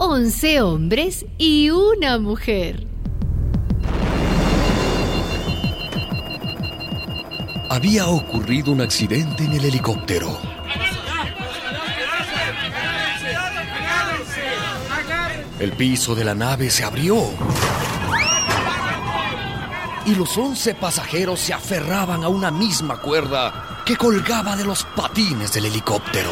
11 0.00 0.60
hombres 0.62 1.26
y 1.38 1.70
una 1.70 2.20
mujer. 2.20 2.86
Había 7.68 8.06
ocurrido 8.06 8.70
un 8.70 8.80
accidente 8.80 9.42
en 9.42 9.54
el 9.54 9.64
helicóptero. 9.64 10.38
El 15.58 15.72
piso 15.72 16.14
de 16.14 16.24
la 16.24 16.36
nave 16.36 16.70
se 16.70 16.84
abrió. 16.84 17.16
Y 20.06 20.14
los 20.14 20.38
once 20.38 20.76
pasajeros 20.76 21.40
se 21.40 21.52
aferraban 21.52 22.22
a 22.22 22.28
una 22.28 22.52
misma 22.52 23.00
cuerda 23.00 23.82
que 23.84 23.96
colgaba 23.96 24.54
de 24.54 24.64
los 24.64 24.84
patines 24.84 25.52
del 25.52 25.64
helicóptero. 25.64 26.30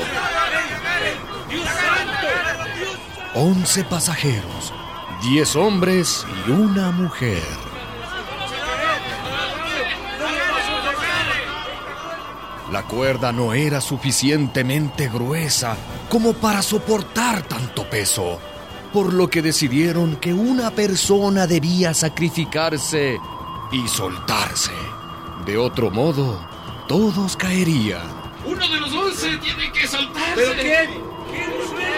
Once 3.39 3.85
pasajeros, 3.85 4.73
diez 5.21 5.57
hombres 5.57 6.27
y 6.47 6.51
una 6.53 6.91
mujer. 6.91 7.43
La 12.73 12.85
cuerda 12.85 13.33
no 13.33 13.53
era 13.53 13.83
suficientemente 13.83 15.11
gruesa 15.11 15.77
como 16.09 16.33
para 16.33 16.63
soportar 16.63 17.43
tanto 17.43 17.85
peso, 17.91 18.41
por 18.91 19.13
lo 19.13 19.29
que 19.29 19.43
decidieron 19.43 20.17
que 20.17 20.33
una 20.33 20.71
persona 20.71 21.47
debía 21.47 21.93
sacrificarse 21.93 23.19
y 23.71 23.87
soltarse. 23.87 24.73
De 25.45 25.59
otro 25.59 25.91
modo, 25.91 26.41
todos 26.89 27.37
caerían. 27.37 28.01
Uno 28.47 28.67
de 28.67 28.81
los 28.81 28.95
once 28.95 29.37
tiene 29.37 29.71
que 29.73 29.87
soltarse. 29.87 30.33
¿Pero 30.37 30.53
quién? 30.55 31.96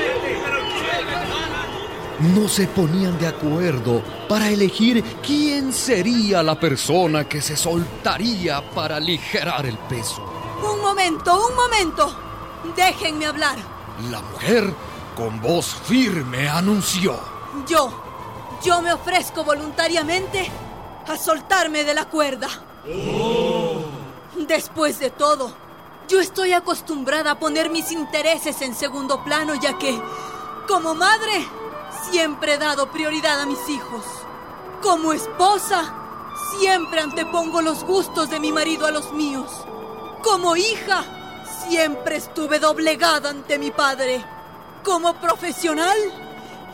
No 2.20 2.48
se 2.48 2.66
ponían 2.66 3.16
de 3.20 3.28
acuerdo 3.28 4.02
para 4.28 4.48
elegir 4.50 5.04
quién 5.24 5.72
sería 5.72 6.42
la 6.42 6.58
persona 6.58 7.28
que 7.28 7.40
se 7.40 7.56
soltaría 7.56 8.60
para 8.70 8.96
aligerar 8.96 9.64
el 9.66 9.78
peso. 9.78 10.24
Un 10.60 10.80
momento, 10.80 11.46
un 11.48 11.54
momento. 11.54 12.16
Déjenme 12.74 13.26
hablar. 13.26 13.56
La 14.10 14.20
mujer, 14.20 14.74
con 15.16 15.40
voz 15.40 15.76
firme, 15.84 16.48
anunció. 16.48 17.20
Yo, 17.68 17.88
yo 18.64 18.82
me 18.82 18.92
ofrezco 18.92 19.44
voluntariamente 19.44 20.50
a 21.06 21.16
soltarme 21.16 21.84
de 21.84 21.94
la 21.94 22.06
cuerda. 22.06 22.48
Después 24.36 24.98
de 24.98 25.10
todo, 25.10 25.52
yo 26.08 26.18
estoy 26.18 26.52
acostumbrada 26.52 27.32
a 27.32 27.38
poner 27.38 27.70
mis 27.70 27.92
intereses 27.92 28.60
en 28.62 28.74
segundo 28.74 29.22
plano, 29.22 29.54
ya 29.54 29.78
que, 29.78 29.96
como 30.66 30.94
madre, 30.94 31.46
siempre 32.10 32.54
he 32.54 32.58
dado 32.58 32.90
prioridad 32.90 33.40
a 33.40 33.46
mis 33.46 33.68
hijos. 33.68 34.04
Como 34.82 35.12
esposa, 35.12 35.94
siempre 36.58 37.00
antepongo 37.00 37.62
los 37.62 37.84
gustos 37.84 38.30
de 38.30 38.40
mi 38.40 38.52
marido 38.52 38.86
a 38.86 38.90
los 38.90 39.12
míos. 39.12 39.50
Como 40.22 40.56
hija, 40.56 41.04
siempre 41.68 42.16
estuve 42.16 42.58
doblegada 42.58 43.30
ante 43.30 43.58
mi 43.58 43.70
padre. 43.70 44.24
Como 44.84 45.14
profesional, 45.14 45.96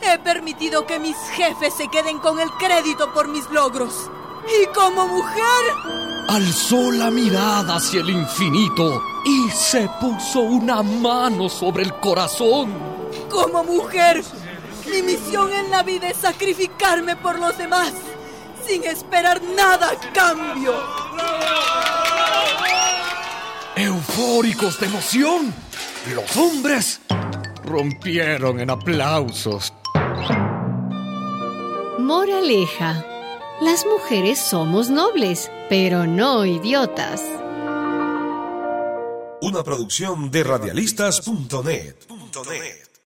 he 0.01 0.17
permitido 0.19 0.85
que 0.85 0.99
mis 0.99 1.17
jefes 1.35 1.73
se 1.73 1.87
queden 1.87 2.19
con 2.19 2.39
el 2.39 2.51
crédito 2.51 3.11
por 3.13 3.27
mis 3.27 3.49
logros. 3.49 4.09
Y 4.61 4.67
como 4.67 5.07
mujer, 5.07 6.25
Alzó 6.27 6.91
la 6.91 7.11
mirada 7.11 7.75
hacia 7.75 8.01
el 8.01 8.09
infinito 8.09 8.99
y 9.25 9.49
se 9.51 9.87
puso 10.01 10.39
una 10.41 10.81
mano 10.81 11.49
sobre 11.49 11.83
el 11.83 11.93
corazón. 11.99 12.73
como 13.29 13.63
mujer, 13.63 14.23
mi 14.87 15.01
misión 15.01 15.51
en 15.51 15.69
la 15.71 15.83
vida 15.83 16.09
es 16.09 16.17
sacrificarme 16.17 17.15
por 17.15 17.39
los 17.39 17.57
demás, 17.57 17.93
sin 18.65 18.83
esperar 18.83 19.41
nada 19.41 19.91
a 19.91 20.13
cambio. 20.13 20.73
Eufóricos 23.75 24.79
de 24.79 24.85
emoción, 24.85 25.53
los 26.13 26.37
hombres 26.37 27.01
rompieron 27.63 28.59
en 28.59 28.69
aplausos. 28.69 29.73
Moraleja. 31.99 33.03
Las 33.61 33.85
mujeres 33.85 34.37
somos 34.37 34.89
nobles, 34.89 35.49
pero 35.69 36.05
no 36.05 36.45
idiotas. 36.45 37.21
Una 39.41 39.63
producción 39.63 40.29
de 40.29 40.43
radialistas.net. 40.43 41.95